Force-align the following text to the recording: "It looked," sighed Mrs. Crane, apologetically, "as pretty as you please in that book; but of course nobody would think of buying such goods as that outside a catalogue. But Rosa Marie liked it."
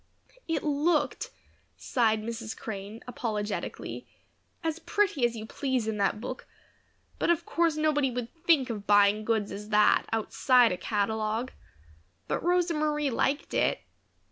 "It 0.47 0.63
looked," 0.63 1.29
sighed 1.77 2.23
Mrs. 2.23 2.57
Crane, 2.57 3.03
apologetically, 3.07 4.07
"as 4.63 4.79
pretty 4.79 5.23
as 5.25 5.35
you 5.35 5.45
please 5.45 5.87
in 5.87 5.97
that 5.97 6.19
book; 6.19 6.47
but 7.19 7.29
of 7.29 7.45
course 7.45 7.75
nobody 7.77 8.09
would 8.09 8.33
think 8.33 8.71
of 8.71 8.87
buying 8.87 9.19
such 9.19 9.25
goods 9.25 9.51
as 9.51 9.69
that 9.69 10.07
outside 10.11 10.71
a 10.71 10.77
catalogue. 10.77 11.51
But 12.27 12.41
Rosa 12.43 12.73
Marie 12.73 13.11
liked 13.11 13.53
it." 13.53 13.81